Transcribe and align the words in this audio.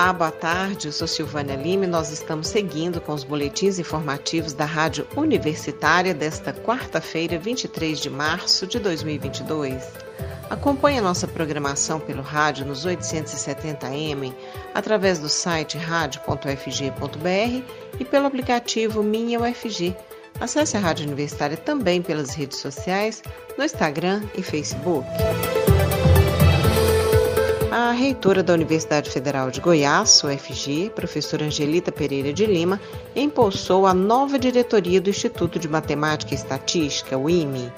Olá, 0.00 0.14
boa 0.14 0.30
tarde. 0.30 0.88
Eu 0.88 0.92
sou 0.92 1.06
Silvânia 1.06 1.54
Lima 1.54 1.84
e 1.84 1.86
nós 1.86 2.10
estamos 2.10 2.48
seguindo 2.48 3.02
com 3.02 3.12
os 3.12 3.22
boletins 3.22 3.78
informativos 3.78 4.54
da 4.54 4.64
Rádio 4.64 5.06
Universitária 5.14 6.14
desta 6.14 6.54
quarta-feira, 6.54 7.38
23 7.38 8.00
de 8.00 8.08
março 8.08 8.66
de 8.66 8.78
2022. 8.78 9.86
Acompanhe 10.48 11.00
a 11.00 11.02
nossa 11.02 11.28
programação 11.28 12.00
pelo 12.00 12.22
rádio 12.22 12.64
nos 12.64 12.86
870m, 12.86 14.34
através 14.72 15.18
do 15.18 15.28
site 15.28 15.76
radio.fg.br 15.76 17.62
e 18.00 18.04
pelo 18.06 18.26
aplicativo 18.26 19.02
Minha 19.02 19.38
UFG. 19.38 19.94
Acesse 20.40 20.78
a 20.78 20.80
Rádio 20.80 21.04
Universitária 21.04 21.58
também 21.58 22.00
pelas 22.00 22.34
redes 22.34 22.56
sociais, 22.56 23.22
no 23.58 23.62
Instagram 23.62 24.22
e 24.34 24.42
Facebook. 24.42 25.06
A 27.82 27.92
reitora 27.92 28.42
da 28.42 28.52
Universidade 28.52 29.08
Federal 29.08 29.50
de 29.50 29.58
Goiás, 29.58 30.22
UFG, 30.22 30.90
professora 30.94 31.46
Angelita 31.46 31.90
Pereira 31.90 32.30
de 32.30 32.44
Lima, 32.44 32.78
impulsou 33.16 33.86
a 33.86 33.94
nova 33.94 34.38
diretoria 34.38 35.00
do 35.00 35.08
Instituto 35.08 35.58
de 35.58 35.66
Matemática 35.66 36.34
e 36.34 36.36
Estatística, 36.36 37.16
o 37.16 37.30
IME. 37.30 37.72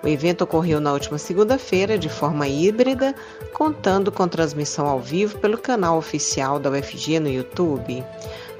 O 0.00 0.06
evento 0.06 0.44
ocorreu 0.44 0.80
na 0.80 0.92
última 0.92 1.18
segunda-feira 1.18 1.98
de 1.98 2.08
forma 2.08 2.46
híbrida, 2.46 3.16
contando 3.52 4.12
com 4.12 4.28
transmissão 4.28 4.86
ao 4.86 5.00
vivo 5.00 5.36
pelo 5.38 5.58
canal 5.58 5.98
oficial 5.98 6.60
da 6.60 6.70
UFG 6.70 7.18
no 7.18 7.28
YouTube. 7.28 8.04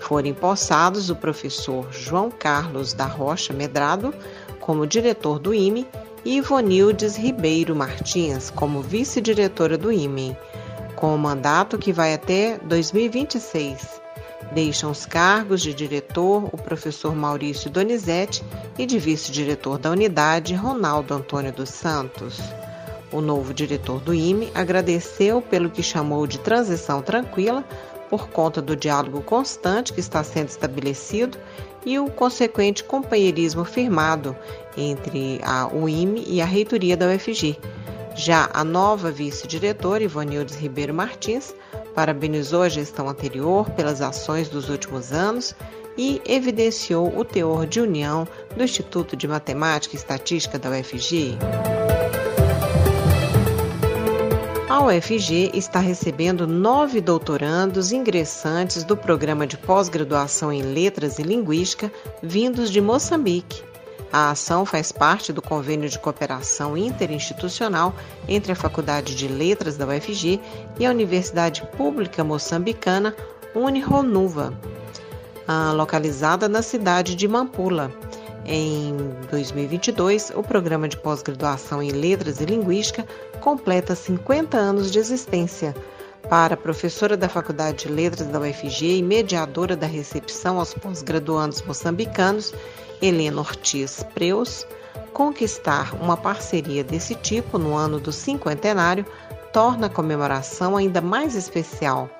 Foram 0.01 0.27
empossados 0.27 1.11
o 1.11 1.15
professor 1.15 1.87
João 1.93 2.29
Carlos 2.29 2.93
da 2.93 3.07
Rocha 3.07 3.53
Medrado 3.53 4.13
como 4.59 4.85
diretor 4.85 5.39
do 5.39 5.55
IME 5.55 5.87
e 6.25 6.39
Ivonildes 6.39 7.17
Ribeiro 7.17 7.77
Martins 7.77 8.51
como 8.51 8.83
vice-diretora 8.83 9.79
do 9.79 9.93
IME 9.93 10.37
com 10.99 11.15
o 11.15 11.19
mandato 11.19 11.79
que 11.79 11.93
vai 11.93 12.13
até 12.13 12.59
2026. 12.59 14.01
Deixam 14.53 14.91
os 14.91 15.07
cargos 15.07 15.63
de 15.63 15.73
diretor 15.73 16.49
o 16.53 16.57
professor 16.57 17.15
Maurício 17.15 17.71
Donizete 17.71 18.45
e 18.77 18.85
de 18.85 18.99
vice-diretor 18.99 19.79
da 19.79 19.91
unidade 19.91 20.55
Ronaldo 20.55 21.15
Antônio 21.15 21.53
dos 21.53 21.69
Santos. 21.69 22.41
O 23.13 23.21
novo 23.21 23.55
diretor 23.55 24.01
do 24.01 24.13
IME 24.13 24.51
agradeceu 24.57 25.41
pelo 25.41 25.71
que 25.71 25.85
chamou 25.85 26.27
de 26.27 26.41
transição 26.41 27.01
tranquila 27.01 27.65
por 28.11 28.29
conta 28.31 28.61
do 28.61 28.75
diálogo 28.75 29.23
constante 29.23 29.93
que 29.93 30.01
está 30.01 30.25
sendo 30.25 30.49
estabelecido 30.49 31.39
e 31.87 31.97
o 31.97 32.11
consequente 32.11 32.83
companheirismo 32.83 33.65
firmado 33.65 34.37
entre 34.77 35.41
a 35.45 35.69
UIME 35.69 36.25
e 36.27 36.43
a 36.43 36.45
reitoria 36.45 36.97
da 36.97 37.07
UFG, 37.07 37.57
já 38.19 38.51
a 38.53 38.65
nova 38.65 39.13
vice-diretora, 39.13 40.03
Ivonildes 40.03 40.57
Ribeiro 40.57 40.93
Martins, 40.93 41.55
parabenizou 41.95 42.63
a 42.63 42.69
gestão 42.69 43.09
anterior 43.09 43.71
pelas 43.71 44.03
ações 44.03 44.49
dos 44.49 44.69
últimos 44.69 45.13
anos 45.13 45.55
e 45.97 46.21
evidenciou 46.27 47.17
o 47.17 47.25
teor 47.25 47.65
de 47.65 47.81
união 47.81 48.27
do 48.57 48.65
Instituto 48.65 49.17
de 49.17 49.29
Matemática 49.29 49.95
e 49.95 49.99
Estatística 49.99 50.59
da 50.59 50.69
UFG. 50.71 51.39
A 54.69 54.83
UFG 54.85 55.53
está 55.55 55.79
recebendo 55.79 56.45
nove 56.45 57.01
doutorandos 57.01 57.93
ingressantes 57.93 58.83
do 58.83 58.97
programa 58.97 59.47
de 59.47 59.57
pós-graduação 59.57 60.53
em 60.53 60.63
Letras 60.63 61.21
e 61.21 61.23
Linguística 61.23 61.91
vindos 62.21 62.69
de 62.71 62.81
Moçambique. 62.81 63.68
A 64.13 64.31
ação 64.31 64.65
faz 64.65 64.91
parte 64.91 65.33
do 65.33 65.43
convênio 65.43 65.89
de 65.89 65.99
cooperação 65.99 66.77
interinstitucional 66.77 67.95
entre 68.27 68.53
a 68.53 68.57
Faculdade 68.57 69.15
de 69.15 69.29
Letras 69.29 69.77
da 69.77 69.87
UFG 69.87 70.41
e 70.79 70.87
a 70.87 70.91
Universidade 70.91 71.63
Pública 71.77 72.25
Moçambicana 72.25 73.15
Unironuva, 73.55 74.55
localizada 75.75 76.49
na 76.49 76.63
cidade 76.63 77.15
de 77.15 77.29
Mampula. 77.29 77.93
Em 78.47 78.97
2022, 79.31 80.33
o 80.35 80.43
programa 80.43 80.89
de 80.89 80.97
pós-graduação 80.97 81.83
em 81.83 81.91
Letras 81.91 82.41
e 82.41 82.47
Linguística 82.47 83.07
completa 83.41 83.95
50 83.95 84.57
anos 84.57 84.91
de 84.91 84.99
existência. 84.99 85.75
Para 86.27 86.57
professora 86.57 87.17
da 87.17 87.29
Faculdade 87.29 87.87
de 87.87 87.93
Letras 87.93 88.29
da 88.29 88.41
UFG 88.41 88.99
e 88.99 89.03
mediadora 89.03 89.75
da 89.75 89.87
recepção 89.87 90.59
aos 90.59 90.75
pós-graduandos 90.75 91.63
moçambicanos, 91.63 92.53
Helena 93.01 93.41
Ortiz 93.41 94.03
Preus, 94.15 94.67
conquistar 95.15 95.95
uma 95.95 96.17
parceria 96.17 96.85
desse 96.85 97.15
tipo 97.15 97.57
no 97.57 97.75
ano 97.75 97.99
do 97.99 98.13
cinquentenário 98.13 99.07
torna 99.53 99.87
a 99.87 99.91
comemoração 99.91 100.77
ainda 100.77 101.01
mais 101.01 101.35
especial. 101.35 102.11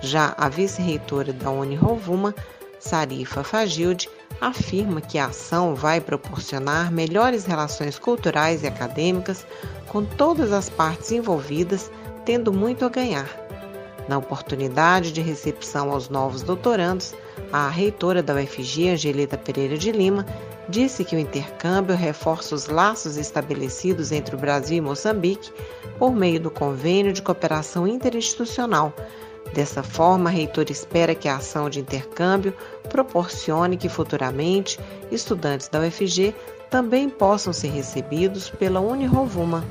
Já 0.00 0.34
a 0.36 0.48
vice-reitora 0.48 1.32
da 1.32 1.50
Unirovuma, 1.50 2.34
Sarifa 2.80 3.44
Fagilde, 3.44 4.10
afirma 4.40 5.00
que 5.00 5.18
a 5.18 5.26
ação 5.26 5.74
vai 5.74 6.00
proporcionar 6.00 6.92
melhores 6.92 7.44
relações 7.44 7.98
culturais 7.98 8.62
e 8.62 8.66
acadêmicas 8.66 9.46
com 9.86 10.04
todas 10.04 10.52
as 10.52 10.68
partes 10.68 11.12
envolvidas, 11.12 11.90
tendo 12.24 12.52
muito 12.52 12.84
a 12.84 12.88
ganhar. 12.88 13.28
Na 14.08 14.18
oportunidade 14.18 15.12
de 15.12 15.20
recepção 15.20 15.90
aos 15.90 16.08
novos 16.08 16.42
doutorandos, 16.42 17.14
a 17.52 17.68
reitora 17.68 18.22
da 18.22 18.34
UFG, 18.34 18.90
Angelita 18.90 19.38
Pereira 19.38 19.78
de 19.78 19.90
Lima, 19.90 20.26
disse 20.68 21.04
que 21.04 21.16
o 21.16 21.18
intercâmbio 21.18 21.96
reforça 21.96 22.54
os 22.54 22.66
laços 22.66 23.16
estabelecidos 23.16 24.12
entre 24.12 24.34
o 24.34 24.38
Brasil 24.38 24.76
e 24.78 24.80
Moçambique 24.80 25.52
por 25.98 26.14
meio 26.14 26.40
do 26.40 26.50
Convênio 26.50 27.12
de 27.12 27.22
Cooperação 27.22 27.86
Interinstitucional. 27.86 28.92
Dessa 29.52 29.82
forma, 29.82 30.30
a 30.30 30.32
reitora 30.32 30.72
espera 30.72 31.14
que 31.14 31.28
a 31.28 31.36
ação 31.36 31.70
de 31.70 31.80
intercâmbio 31.80 32.52
proporcione 32.88 33.76
que 33.76 33.88
futuramente 33.88 34.80
estudantes 35.10 35.68
da 35.68 35.80
UFG 35.80 36.34
também 36.70 37.08
possam 37.08 37.52
ser 37.52 37.68
recebidos 37.68 38.50
pela 38.50 38.80
Unirovuma. 38.80 39.64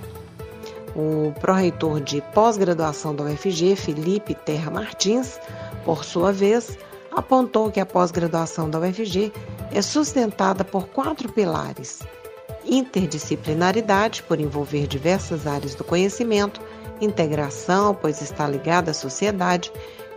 O 0.95 1.33
pró-reitor 1.39 1.99
de 1.99 2.21
pós-graduação 2.33 3.15
da 3.15 3.23
UFG, 3.23 3.75
Felipe 3.75 4.35
Terra 4.35 4.69
Martins, 4.69 5.39
por 5.83 6.05
sua 6.05 6.31
vez, 6.31 6.77
apontou 7.11 7.71
que 7.71 7.79
a 7.79 7.85
pós-graduação 7.85 8.69
da 8.69 8.79
UFG 8.79 9.31
é 9.71 9.81
sustentada 9.81 10.63
por 10.63 10.87
quatro 10.89 11.31
pilares: 11.31 12.03
interdisciplinaridade, 12.63 14.21
por 14.23 14.39
envolver 14.39 14.85
diversas 14.85 15.47
áreas 15.47 15.73
do 15.73 15.83
conhecimento, 15.83 16.61
integração, 17.01 17.95
pois 17.99 18.21
está 18.21 18.47
ligada 18.47 18.91
à 18.91 18.93
sociedade, 18.93 19.71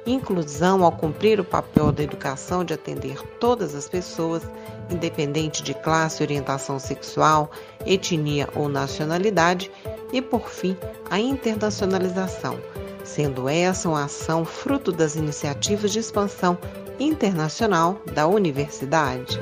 inclusão, 0.07 0.85
ao 0.85 0.93
cumprir 0.93 1.41
o 1.41 1.45
papel 1.45 1.91
da 1.91 2.03
educação 2.03 2.65
de 2.65 2.75
atender 2.75 3.21
todas 3.41 3.75
as 3.75 3.89
pessoas, 3.89 4.43
independente 4.91 5.63
de 5.63 5.75
classe, 5.75 6.23
orientação 6.23 6.79
sexual, 6.79 7.51
etnia 7.85 8.49
ou 8.55 8.69
nacionalidade, 8.69 9.71
e, 10.13 10.21
por 10.21 10.49
fim, 10.49 10.77
a 11.11 11.19
internacionalização, 11.19 12.59
sendo 13.05 13.49
essa 13.49 13.89
uma 13.89 14.05
ação 14.05 14.45
fruto 14.45 14.93
das 14.93 15.17
iniciativas 15.17 15.93
de 15.93 15.99
expansão 15.99 16.59
internacional 16.99 18.01
da 18.13 18.27
universidade. 18.27 19.39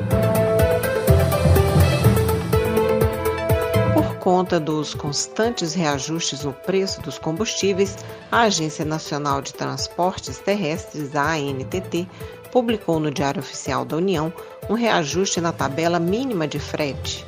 Por 3.95 4.17
conta 4.17 4.59
dos 4.59 4.95
constantes 4.95 5.75
reajustes 5.75 6.45
no 6.45 6.53
preço 6.53 7.01
dos 7.03 7.19
combustíveis, 7.19 7.97
a 8.33 8.43
Agência 8.43 8.85
Nacional 8.85 9.41
de 9.41 9.53
Transportes 9.55 10.39
Terrestres, 10.39 11.15
ANTT, 11.15 12.09
publicou 12.51 12.99
no 13.01 13.11
Diário 13.11 13.41
Oficial 13.41 13.85
da 13.85 13.97
União 13.97 14.33
um 14.69 14.75
reajuste 14.75 15.41
na 15.41 15.53
tabela 15.53 15.99
mínima 15.99 16.47
de 16.47 16.59
frete. 16.59 17.27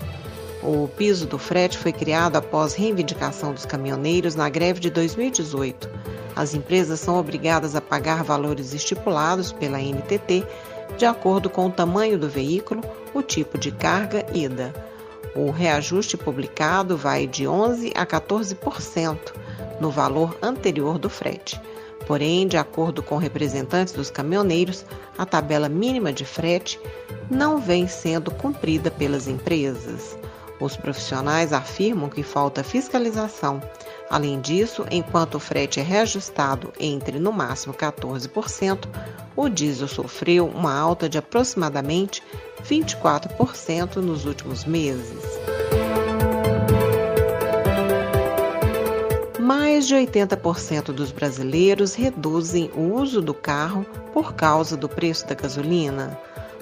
O 0.63 0.89
piso 0.89 1.27
do 1.27 1.39
frete 1.39 1.79
foi 1.79 1.93
criado 1.93 2.37
após 2.37 2.75
reivindicação 2.75 3.53
dos 3.53 3.67
caminhoneiros 3.67 4.35
na 4.35 4.49
greve 4.49 4.81
de 4.81 4.91
2018 4.91 5.89
as 6.37 6.53
empresas 6.53 7.01
são 7.01 7.19
obrigadas 7.19 7.75
a 7.75 7.81
pagar 7.81 8.23
valores 8.23 8.75
estipulados 8.75 9.53
pela 9.53 9.81
NTT 9.81 10.45
de 10.99 11.07
acordo 11.07 11.49
com 11.49 11.67
o 11.67 11.73
tamanho 11.73 12.19
do 12.19 12.29
veículo, 12.29 12.83
o 13.15 13.23
tipo 13.23 13.57
de 13.57 13.73
carga 13.73 14.25
ida. 14.35 14.75
O 15.35 15.51
reajuste 15.51 16.17
publicado 16.17 16.97
vai 16.97 17.27
de 17.27 17.49
11 17.49 17.93
a 17.95 18.07
14% 18.07 19.19
no 19.81 19.91
valor 19.91 20.37
anterior 20.43 20.99
do 20.99 21.09
frete. 21.09 21.61
Porém, 22.07 22.47
de 22.47 22.57
acordo 22.57 23.03
com 23.03 23.17
representantes 23.17 23.93
dos 23.93 24.11
caminhoneiros, 24.11 24.85
a 25.19 25.27
tabela 25.27 25.69
mínima 25.69 26.13
de 26.13 26.25
frete 26.25 26.79
não 27.31 27.59
vem 27.59 27.89
sendo 27.89 28.31
cumprida 28.31 28.91
pelas 28.91 29.27
empresas. 29.27 30.17
Os 30.61 30.77
profissionais 30.77 31.53
afirmam 31.53 32.09
que 32.09 32.23
falta 32.23 32.65
fiscalização 32.65 33.61
Além 34.09 34.41
disso, 34.41 34.87
enquanto 34.91 35.35
o 35.35 35.41
frete 35.41 35.81
é 35.81 35.83
reajustado 35.83 36.73
entre 36.79 37.19
no 37.19 37.33
máximo 37.33 37.75
14%, 37.75 38.87
o 39.35 39.49
diesel 39.49 39.89
sofreu 39.89 40.47
uma 40.47 40.73
alta 40.73 41.09
de 41.09 41.19
aproximadamente 41.19 42.23
24% 42.65 43.97
nos 43.97 44.25
últimos 44.25 44.65
meses. 44.65 45.23
mais 49.41 49.87
de 49.87 49.95
80% 49.95 50.87
dos 50.87 51.13
brasileiros 51.13 51.95
reduzem 51.95 52.71
o 52.75 52.95
uso 52.95 53.23
do 53.23 53.33
carro 53.33 53.85
por 54.13 54.35
causa 54.35 54.77
do 54.77 54.89
preço 54.89 55.27
da 55.29 55.35
gasolina. 55.35 56.19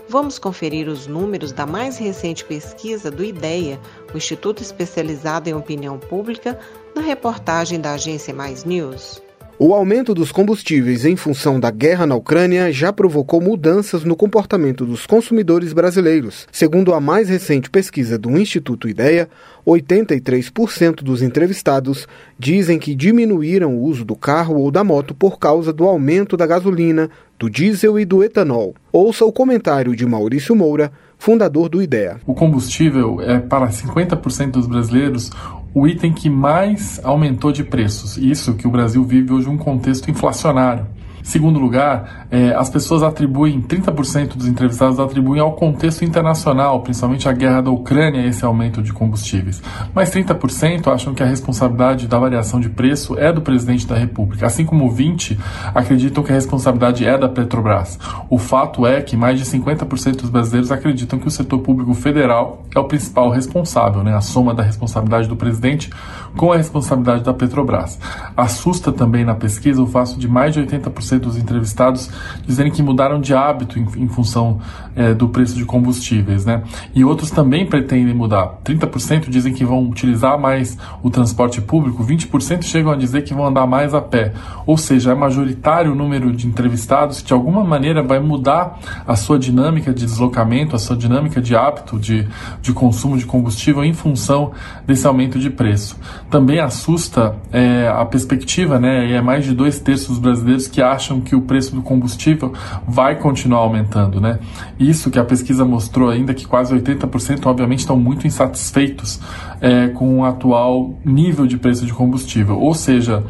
Vamos 0.09 0.39
conferir 0.39 0.89
os 0.89 1.07
números 1.07 1.51
da 1.51 1.65
mais 1.65 1.97
recente 1.97 2.45
pesquisa 2.45 3.11
do 3.11 3.25
IDEA, 3.25 3.81
o 4.13 4.17
Instituto 4.17 4.63
Especializado 4.63 5.49
em 5.49 5.55
Opinião 5.55 5.99
Pública, 5.99 6.59
na 6.95 7.01
reportagem 7.01 7.81
da 7.81 7.93
agência 7.95 8.35
Mais 8.35 8.65
News. 8.65 9.24
O 9.57 9.73
aumento 9.73 10.13
dos 10.15 10.33
combustíveis 10.33 11.05
em 11.05 11.15
função 11.15 11.61
da 11.61 11.71
guerra 11.71 12.05
na 12.09 12.17
Ucrânia 12.17 12.73
já 12.73 12.93
provocou 12.93 13.41
mudanças 13.41 14.03
no 14.03 14.17
comportamento 14.17 14.85
dos 14.85 15.07
consumidores 15.07 15.73
brasileiros. 15.73 16.49
Segundo 16.51 16.93
a 16.93 17.01
mais 17.01 17.29
recente 17.29 17.71
pesquisa 17.71 18.19
do 18.19 18.37
Instituto 18.37 18.89
Ideia, 18.89 19.29
83% 19.65 21.05
dos 21.05 21.23
entrevistados 21.23 22.09
dizem 22.37 22.81
que 22.81 22.97
diminuíram 22.97 23.77
o 23.77 23.85
uso 23.85 24.05
do 24.05 24.17
carro 24.17 24.57
ou 24.57 24.73
da 24.73 24.83
moto 24.83 25.15
por 25.15 25.39
causa 25.39 25.73
do 25.73 25.85
aumento 25.85 26.37
da 26.37 26.49
gasolina, 26.49 27.09
do 27.39 27.49
diesel 27.49 27.97
e 27.97 28.05
do 28.05 28.25
etanol. 28.25 28.75
Ouça 28.93 29.25
o 29.25 29.33
comentário 29.33 29.95
de 29.95 30.05
Maurício 30.05 30.57
Moura, 30.57 30.91
fundador 31.17 31.69
do 31.69 31.81
IDEA. 31.81 32.17
O 32.27 32.35
combustível 32.35 33.21
é 33.21 33.39
para 33.39 33.69
50% 33.69 34.51
dos 34.51 34.67
brasileiros 34.67 35.31
o 35.75 35.89
item 35.89 36.13
que 36.13 36.31
mais 36.31 37.01
aumentou 37.03 37.51
de 37.51 37.65
preços. 37.65 38.17
Isso 38.17 38.55
que 38.55 38.67
o 38.67 38.71
Brasil 38.71 39.03
vive 39.03 39.33
hoje 39.33 39.49
um 39.49 39.59
contexto 39.59 40.09
inflacionário. 40.09 40.87
Segundo 41.25 41.59
lugar, 41.59 42.27
é, 42.31 42.55
as 42.55 42.69
pessoas 42.69 43.03
atribuem, 43.03 43.63
30% 43.63 44.37
dos 44.37 44.47
entrevistados 44.47 45.01
atribuem 45.01 45.41
ao 45.41 45.53
contexto 45.53 46.05
internacional, 46.05 46.83
principalmente 46.83 47.27
a 47.27 47.33
guerra 47.33 47.63
da 47.63 47.71
Ucrânia, 47.71 48.27
esse 48.27 48.45
aumento 48.45 48.83
de 48.83 48.93
combustíveis. 48.93 49.63
Mas 49.95 50.11
30% 50.11 50.93
acham 50.93 51.15
que 51.15 51.23
a 51.23 51.27
responsabilidade 51.27 52.07
da 52.07 52.19
variação 52.19 52.61
de 52.61 52.69
preço 52.69 53.19
é 53.19 53.33
do 53.33 53.41
presidente 53.41 53.87
da 53.87 53.97
República, 53.97 54.45
assim 54.47 54.67
como 54.67 54.95
20% 54.95 55.39
acreditam 55.75 56.23
que 56.23 56.31
a 56.31 56.35
responsabilidade 56.35 57.07
é 57.07 57.17
da 57.17 57.29
Petrobras. 57.29 57.99
O 58.29 58.37
fato 58.37 58.87
é 58.87 59.01
que 59.01 59.17
mais 59.17 59.39
de 59.39 59.47
50% 59.47 60.17
dos 60.17 60.31
brasileiros 60.31 60.71
acreditam 60.71 61.19
que 61.19 61.27
o 61.27 61.31
setor 61.31 61.61
público 61.61 61.95
federal 61.95 62.65
é 62.75 62.79
o 62.79 62.85
principal 62.85 63.31
responsável, 63.31 64.05
né? 64.05 64.15
a 64.15 64.21
soma 64.21 64.53
da 64.53 64.63
responsabilidade 64.63 65.27
do 65.27 65.37
presidente 65.37 65.89
com 66.37 66.53
a 66.53 66.57
responsabilidade 66.59 67.25
da 67.25 67.33
Petrobras. 67.33 67.99
Assusta 68.37 68.93
também 68.93 69.25
na 69.25 69.35
pesquisa 69.35 69.81
o 69.83 69.87
fato 69.87 70.19
de 70.19 70.29
mais 70.29 70.53
de 70.53 70.61
80% 70.61 71.14
dos 71.19 71.37
entrevistados 71.37 72.11
dizerem 72.47 72.73
que 72.73 72.83
mudaram 72.83 73.21
de 73.21 73.35
hábito 73.35 73.79
em, 73.79 73.87
em 73.97 74.09
função 74.09 74.61
é, 74.97 75.13
do 75.15 75.29
preço 75.29 75.57
de 75.57 75.65
combustíveis, 75.65 76.45
né? 76.45 76.63
E 76.95 77.05
outros 77.05 77.31
também 77.31 77.67
pretendem 77.67 78.15
mudar. 78.15 78.59
30% 78.65 79.29
dizem 79.29 79.53
que 79.53 79.65
vão 79.65 79.89
utilizar 79.89 80.39
mais 80.39 80.77
o 81.03 81.11
transporte 81.11 81.61
público, 81.61 82.05
20% 82.05 82.63
chegam 82.63 82.93
a 82.93 82.97
dizer 82.97 83.23
que 83.23 83.35
vão 83.35 83.47
andar 83.47 83.67
mais 83.67 83.95
a 83.95 84.01
pé. 84.01 84.33
Ou 84.67 84.77
seja, 84.77 85.13
é 85.13 85.15
majoritário 85.15 85.93
o 85.93 85.95
número 85.95 86.33
de 86.33 86.47
entrevistados 86.47 87.21
que 87.21 87.29
de 87.29 87.33
alguma 87.33 87.65
maneira 87.65 88.03
vai 88.03 88.21
mudar 88.21 88.79
a 89.07 89.17
sua 89.17 89.39
dinâmica 89.39 89.93
de 89.93 90.05
deslocamento, 90.05 90.77
a 90.77 90.79
sua 90.79 90.97
dinâmica 90.97 91.41
de 91.41 91.57
hábito 91.57 91.99
de, 91.99 92.27
de 92.63 92.73
consumo 92.73 93.19
de 93.19 93.27
combustível 93.27 93.85
em 93.85 93.93
função 93.93 94.53
desse 94.87 95.07
aumento 95.07 95.39
de 95.39 95.51
preço. 95.51 95.99
Também 96.31 96.61
assusta 96.61 97.37
é, 97.53 97.89
a 97.89 98.05
perspectiva, 98.05 98.79
né? 98.79 99.07
E 99.09 99.13
é 99.13 99.21
mais 99.21 99.45
de 99.45 99.55
dois 99.55 99.79
terços 99.79 100.09
dos 100.09 100.19
brasileiros 100.19 100.67
que 100.67 100.81
acham 100.81 101.04
acham 101.05 101.21
que 101.21 101.37
o 101.37 101.43
preço 101.43 101.75
do 101.75 101.83
combustível 101.83 102.53
vai 102.89 103.17
continuar 103.17 103.61
aumentando, 103.61 104.21
né? 104.21 104.39
Isso 104.79 105.11
que 105.11 105.19
a 105.19 105.25
pesquisa 105.25 105.65
mostrou 105.65 106.09
ainda 106.09 106.33
que 106.33 106.47
quase 106.47 106.75
80% 106.75 107.47
obviamente 107.47 107.81
estão 107.81 107.99
muito 107.99 108.27
insatisfeitos 108.27 109.21
é, 109.61 109.89
com 109.89 110.21
o 110.21 110.25
atual 110.25 110.99
nível 111.05 111.47
de 111.47 111.59
preço 111.59 111.85
de 111.85 111.93
combustível. 111.93 112.59
Ou 112.59 112.75
seja, 112.75 113.23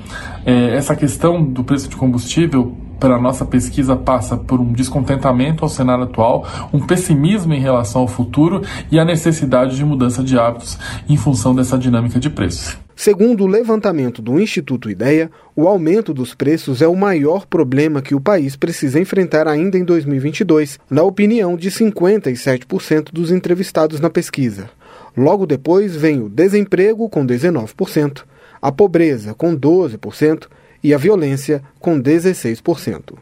é, 0.46 0.76
essa 0.76 0.94
questão 0.94 1.42
do 1.42 1.64
preço 1.64 1.88
de 1.88 1.96
combustível 1.96 2.76
pela 3.04 3.20
nossa 3.20 3.44
pesquisa 3.44 3.94
passa 3.94 4.34
por 4.34 4.58
um 4.58 4.72
descontentamento 4.72 5.62
ao 5.62 5.68
cenário 5.68 6.04
atual, 6.04 6.48
um 6.72 6.80
pessimismo 6.80 7.52
em 7.52 7.60
relação 7.60 8.00
ao 8.00 8.08
futuro 8.08 8.62
e 8.90 8.98
a 8.98 9.04
necessidade 9.04 9.76
de 9.76 9.84
mudança 9.84 10.24
de 10.24 10.38
hábitos 10.38 10.78
em 11.06 11.14
função 11.14 11.54
dessa 11.54 11.76
dinâmica 11.76 12.18
de 12.18 12.30
preços. 12.30 12.78
Segundo 12.96 13.44
o 13.44 13.46
levantamento 13.46 14.22
do 14.22 14.40
Instituto 14.40 14.88
Ideia, 14.88 15.30
o 15.54 15.68
aumento 15.68 16.14
dos 16.14 16.34
preços 16.34 16.80
é 16.80 16.88
o 16.88 16.96
maior 16.96 17.44
problema 17.44 18.00
que 18.00 18.14
o 18.14 18.20
país 18.20 18.56
precisa 18.56 18.98
enfrentar 18.98 19.46
ainda 19.46 19.76
em 19.76 19.84
2022, 19.84 20.78
na 20.88 21.02
opinião 21.02 21.58
de 21.58 21.70
57% 21.70 23.12
dos 23.12 23.30
entrevistados 23.30 24.00
na 24.00 24.08
pesquisa. 24.08 24.70
Logo 25.14 25.44
depois 25.44 25.94
vem 25.94 26.22
o 26.22 26.30
desemprego, 26.30 27.06
com 27.10 27.26
19%, 27.26 28.22
a 28.62 28.72
pobreza, 28.72 29.34
com 29.34 29.54
12%, 29.54 30.46
e 30.84 30.94
a 30.94 30.98
violência, 30.98 31.64
com 31.80 32.00
16%. 32.00 33.16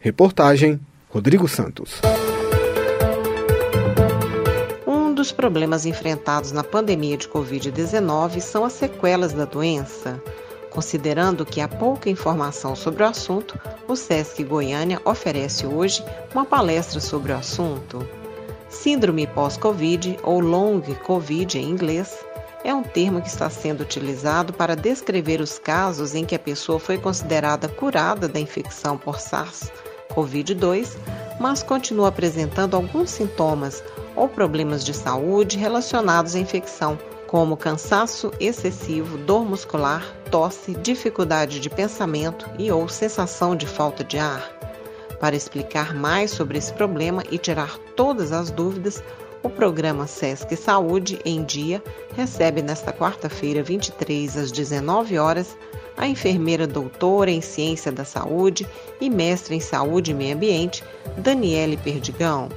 Reportagem 0.00 0.80
Rodrigo 1.08 1.46
Santos 1.46 2.00
dos 5.22 5.30
problemas 5.30 5.86
enfrentados 5.86 6.50
na 6.50 6.64
pandemia 6.64 7.16
de 7.16 7.28
Covid-19 7.28 8.40
são 8.40 8.64
as 8.64 8.72
sequelas 8.72 9.32
da 9.32 9.44
doença. 9.44 10.20
Considerando 10.68 11.46
que 11.46 11.60
há 11.60 11.68
pouca 11.68 12.10
informação 12.10 12.74
sobre 12.74 13.04
o 13.04 13.06
assunto, 13.06 13.56
o 13.86 13.94
SESC 13.94 14.42
Goiânia 14.42 15.00
oferece 15.04 15.64
hoje 15.64 16.04
uma 16.34 16.44
palestra 16.44 16.98
sobre 16.98 17.30
o 17.30 17.36
assunto. 17.36 18.04
Síndrome 18.68 19.28
pós-Covid, 19.28 20.18
ou 20.24 20.40
Long 20.40 20.80
Covid 21.04 21.56
em 21.56 21.70
inglês, 21.70 22.18
é 22.64 22.74
um 22.74 22.82
termo 22.82 23.20
que 23.20 23.28
está 23.28 23.50
sendo 23.50 23.82
utilizado 23.82 24.52
para 24.52 24.76
descrever 24.76 25.40
os 25.40 25.58
casos 25.58 26.14
em 26.14 26.24
que 26.24 26.34
a 26.34 26.38
pessoa 26.38 26.78
foi 26.78 26.96
considerada 26.96 27.68
curada 27.68 28.28
da 28.28 28.38
infecção 28.38 28.96
por 28.96 29.16
SARS-CoV-2, 29.18 30.96
mas 31.40 31.62
continua 31.62 32.08
apresentando 32.08 32.76
alguns 32.76 33.10
sintomas 33.10 33.82
ou 34.14 34.28
problemas 34.28 34.84
de 34.84 34.94
saúde 34.94 35.58
relacionados 35.58 36.34
à 36.34 36.38
infecção, 36.38 36.98
como 37.26 37.56
cansaço 37.56 38.30
excessivo, 38.38 39.16
dor 39.18 39.44
muscular, 39.44 40.04
tosse, 40.30 40.74
dificuldade 40.74 41.58
de 41.60 41.70
pensamento 41.70 42.48
e 42.58 42.70
ou 42.70 42.88
sensação 42.88 43.56
de 43.56 43.66
falta 43.66 44.04
de 44.04 44.18
ar. 44.18 44.50
Para 45.18 45.36
explicar 45.36 45.94
mais 45.94 46.30
sobre 46.30 46.58
esse 46.58 46.72
problema 46.72 47.22
e 47.30 47.38
tirar 47.38 47.78
todas 47.96 48.32
as 48.32 48.50
dúvidas, 48.50 49.02
o 49.42 49.50
programa 49.50 50.06
SESC 50.06 50.56
Saúde 50.56 51.18
em 51.24 51.42
Dia 51.42 51.82
recebe 52.14 52.62
nesta 52.62 52.92
quarta-feira, 52.92 53.62
23 53.62 54.36
às 54.36 54.52
19 54.52 55.18
horas, 55.18 55.56
a 55.96 56.06
enfermeira 56.06 56.66
doutora 56.66 57.30
em 57.30 57.40
Ciência 57.40 57.90
da 57.90 58.04
Saúde 58.04 58.66
e 59.00 59.10
mestre 59.10 59.54
em 59.54 59.60
Saúde 59.60 60.12
e 60.12 60.14
Meio 60.14 60.36
Ambiente, 60.36 60.84
Daniele 61.18 61.76
Perdigão. 61.76 62.48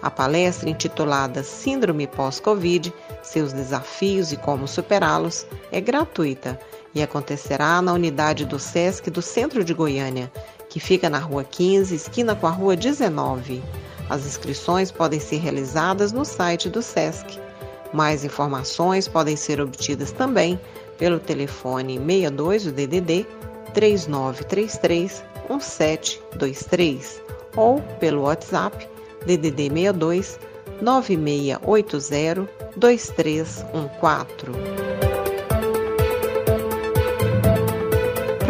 A 0.00 0.10
palestra, 0.10 0.68
intitulada 0.68 1.42
Síndrome 1.42 2.06
pós-Covid: 2.06 2.92
Seus 3.22 3.52
desafios 3.52 4.32
e 4.32 4.36
como 4.36 4.68
superá-los, 4.68 5.46
é 5.72 5.80
gratuita 5.80 6.60
e 6.94 7.02
acontecerá 7.02 7.82
na 7.82 7.92
unidade 7.92 8.44
do 8.44 8.58
SESC 8.58 9.10
do 9.10 9.22
Centro 9.22 9.64
de 9.64 9.74
Goiânia, 9.74 10.30
que 10.68 10.78
fica 10.78 11.10
na 11.10 11.18
Rua 11.18 11.42
15, 11.42 11.94
esquina 11.94 12.34
com 12.36 12.46
a 12.46 12.50
Rua 12.50 12.76
19. 12.76 13.62
As 14.08 14.26
inscrições 14.26 14.90
podem 14.90 15.20
ser 15.20 15.36
realizadas 15.36 16.12
no 16.12 16.24
site 16.24 16.68
do 16.68 16.82
SESC. 16.82 17.38
Mais 17.92 18.24
informações 18.24 19.08
podem 19.08 19.36
ser 19.36 19.60
obtidas 19.60 20.12
também 20.12 20.58
pelo 20.98 21.18
telefone 21.18 21.98
62 21.98 22.64
do 22.64 22.72
DDD 22.72 23.26
3933 23.72 25.24
1723 25.48 27.22
ou 27.56 27.80
pelo 28.00 28.22
WhatsApp 28.22 28.88
DDD 29.26 29.70
62 29.70 30.38
9680 30.80 32.48
2314. 32.76 34.93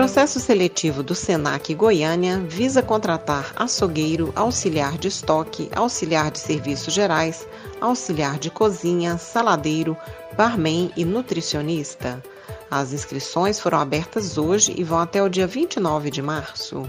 Processo 0.04 0.38
seletivo 0.38 1.02
do 1.02 1.14
Senac 1.14 1.74
Goiânia 1.74 2.38
visa 2.38 2.82
contratar 2.82 3.54
açougueiro, 3.56 4.34
auxiliar 4.36 4.98
de 4.98 5.08
estoque, 5.08 5.70
auxiliar 5.74 6.30
de 6.30 6.40
serviços 6.40 6.92
gerais, 6.92 7.48
auxiliar 7.80 8.38
de 8.38 8.50
cozinha, 8.50 9.16
saladeiro, 9.16 9.96
barman 10.36 10.92
e 10.94 11.06
nutricionista. 11.06 12.22
As 12.70 12.92
inscrições 12.92 13.58
foram 13.58 13.78
abertas 13.78 14.36
hoje 14.36 14.74
e 14.76 14.84
vão 14.84 14.98
até 14.98 15.22
o 15.22 15.28
dia 15.30 15.46
29 15.46 16.10
de 16.10 16.20
março. 16.20 16.86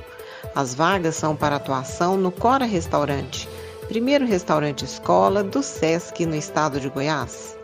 As 0.53 0.75
vagas 0.75 1.15
são 1.15 1.38
para 1.38 1.55
atuação 1.55 2.17
no 2.17 2.34
Cora 2.34 2.65
Restaurante, 2.65 3.48
primeiro 3.88 4.25
restaurante 4.25 4.84
escola 4.84 5.41
do 5.41 5.63
SESC 5.63 6.25
no 6.25 6.36
estado 6.36 6.81
de 6.81 6.89
Goiás. 6.89 7.55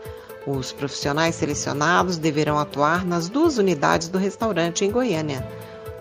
Os 0.45 0.71
profissionais 0.71 1.35
selecionados 1.35 2.17
deverão 2.17 2.57
atuar 2.57 3.05
nas 3.05 3.29
duas 3.29 3.59
unidades 3.59 4.07
do 4.07 4.17
restaurante 4.17 4.83
em 4.83 4.91
Goiânia, 4.91 5.47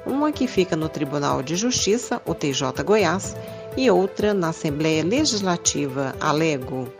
uma 0.06 0.32
que 0.32 0.46
fica 0.46 0.74
no 0.74 0.88
Tribunal 0.88 1.42
de 1.42 1.56
Justiça, 1.56 2.22
o 2.24 2.34
TJ 2.34 2.82
Goiás, 2.82 3.36
e 3.76 3.90
outra 3.90 4.32
na 4.32 4.48
Assembleia 4.48 5.04
Legislativa 5.04 6.14
Alego. 6.18 6.90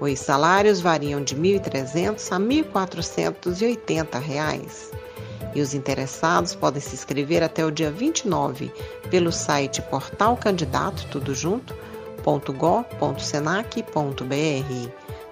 Os 0.00 0.18
salários 0.18 0.80
variam 0.80 1.22
de 1.22 1.34
R$ 1.34 1.60
1.300 1.60 2.32
a 2.32 2.38
R$ 2.38 2.64
1.480. 2.64 5.00
e 5.54 5.60
os 5.60 5.74
interessados 5.74 6.54
podem 6.54 6.80
se 6.80 6.94
inscrever 6.94 7.42
até 7.42 7.64
o 7.64 7.70
dia 7.70 7.90
29 7.90 8.72
pelo 9.10 9.30
site 9.30 9.82
Portal 9.82 10.36
Candidato 10.36 11.06
Tudo 11.10 11.34
Junto. 11.34 11.74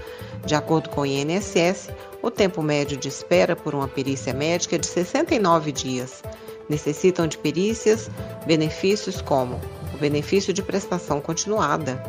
De 0.46 0.54
acordo 0.54 0.88
com 0.89 1.01
o 1.01 1.06
INSS, 1.06 1.89
o 2.22 2.30
tempo 2.30 2.62
médio 2.62 2.96
de 2.96 3.08
espera 3.08 3.56
por 3.56 3.74
uma 3.74 3.88
perícia 3.88 4.36
médica 4.36 4.75
é 4.75 4.80
de 4.80 4.86
69 4.86 5.72
dias 5.72 6.22
necessitam 6.70 7.25
de 7.28 7.38
perícias, 7.38 8.10
benefícios 8.46 9.20
como 9.22 9.60
o 9.94 9.98
benefício 9.98 10.54
de 10.54 10.62
prestação 10.62 11.20
continuada, 11.20 12.01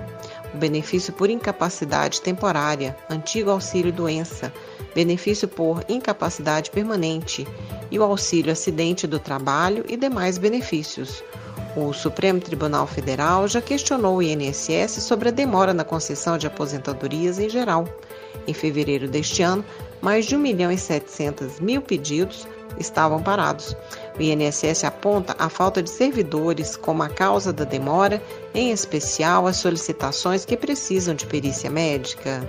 o 0.55 0.59
benefício 0.59 1.13
por 1.15 1.31
incapacidade 1.31 2.21
temporária, 2.21 2.95
antigo 3.09 3.51
auxílio 3.51 3.91
doença, 3.91 4.53
benefício 4.95 5.49
por 5.49 5.83
incapacidade 5.89 6.71
permanente 6.71 7.49
e 7.91 7.99
o 7.99 8.03
auxílio 8.03 8.53
acidente 8.53 9.07
do 9.07 9.19
trabalho 9.19 9.85
e 9.89 9.97
demais 9.97 10.37
benefícios. 10.37 11.25
O 11.77 11.93
Supremo 11.93 12.41
Tribunal 12.41 12.87
Federal 12.87 13.47
já 13.47 13.63
questionou 13.63 14.17
o 14.17 14.23
INSS 14.23 15.03
sobre 15.05 15.29
a 15.29 15.33
demora 15.33 15.73
na 15.73 15.85
concessão 15.85 16.37
de 16.37 16.47
aposentadorias 16.47 17.39
em 17.39 17.49
geral. 17.49 17.85
Em 18.47 18.53
fevereiro 18.53 19.07
deste 19.07 19.43
ano, 19.43 19.65
mais 20.01 20.27
de 20.27 20.35
1 20.35 20.39
milhão 20.39 20.73
e 20.73 20.79
700 20.79 21.61
mil 21.61 21.81
pedidos 21.81 22.47
estavam 22.79 23.23
parados. 23.23 23.77
O 24.19 24.23
INSS 24.23 24.85
aponta 24.85 25.37
a 25.39 25.49
falta 25.49 25.81
de 25.81 25.91
servidores 25.91 26.75
como 26.75 27.05
a 27.05 27.09
causa 27.09 27.53
da 27.53 27.65
demora, 27.65 28.21
em 28.53 28.73
especial 28.73 29.47
as 29.47 29.57
solicitações 29.57 30.45
que 30.45 30.57
precisam 30.57 31.15
de 31.15 31.27
perícia 31.27 31.71
médica. 31.71 32.43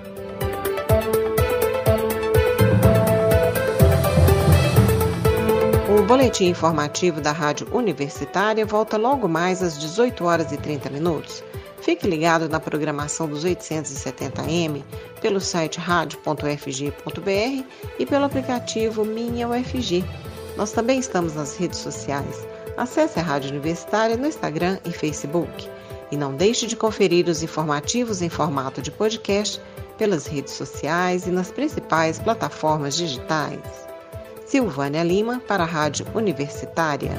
O 6.01 6.03
boletim 6.03 6.47
informativo 6.47 7.21
da 7.21 7.31
Rádio 7.31 7.67
Universitária 7.71 8.65
volta 8.65 8.97
logo 8.97 9.27
mais 9.27 9.61
às 9.61 9.77
18 9.77 10.25
horas 10.25 10.51
e 10.51 10.57
30 10.57 10.89
minutos. 10.89 11.43
Fique 11.79 12.07
ligado 12.07 12.49
na 12.49 12.59
programação 12.59 13.27
dos 13.27 13.45
870M 13.45 14.83
pelo 15.21 15.39
site 15.39 15.79
radio.fg.br 15.79 17.63
e 17.99 18.05
pelo 18.07 18.25
aplicativo 18.25 19.05
Minha 19.05 19.47
UFG. 19.47 20.03
Nós 20.57 20.71
também 20.71 20.97
estamos 20.97 21.35
nas 21.35 21.55
redes 21.55 21.77
sociais. 21.77 22.47
Acesse 22.75 23.19
a 23.19 23.21
Rádio 23.21 23.51
Universitária 23.51 24.17
no 24.17 24.25
Instagram 24.25 24.79
e 24.83 24.91
Facebook. 24.91 25.69
E 26.11 26.17
não 26.17 26.33
deixe 26.33 26.65
de 26.65 26.75
conferir 26.75 27.27
os 27.29 27.43
informativos 27.43 28.23
em 28.23 28.29
formato 28.29 28.81
de 28.81 28.89
podcast 28.89 29.61
pelas 29.99 30.25
redes 30.25 30.53
sociais 30.53 31.27
e 31.27 31.29
nas 31.29 31.51
principais 31.51 32.17
plataformas 32.17 32.97
digitais. 32.97 33.90
Silvânia 34.51 35.01
Lima 35.01 35.41
para 35.47 35.63
a 35.63 35.65
Rádio 35.65 36.05
Universitária. 36.13 37.13